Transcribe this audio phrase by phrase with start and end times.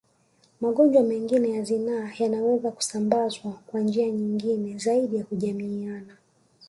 [0.61, 6.17] Magonjwa mengine ya zinaa yanaweza kusambazwa kwa njia nyingine zaidi ya kujamiiana